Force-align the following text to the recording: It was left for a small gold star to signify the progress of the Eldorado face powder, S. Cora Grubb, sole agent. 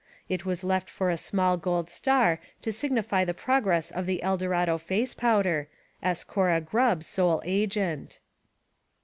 It 0.27 0.45
was 0.47 0.63
left 0.63 0.89
for 0.89 1.11
a 1.11 1.15
small 1.15 1.57
gold 1.57 1.87
star 1.87 2.39
to 2.63 2.71
signify 2.71 3.23
the 3.23 3.35
progress 3.35 3.91
of 3.91 4.07
the 4.07 4.23
Eldorado 4.23 4.79
face 4.79 5.13
powder, 5.13 5.67
S. 6.01 6.23
Cora 6.23 6.59
Grubb, 6.59 7.03
sole 7.03 7.39
agent. 7.45 8.17